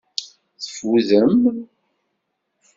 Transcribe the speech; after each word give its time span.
Teffudem. 0.63 1.31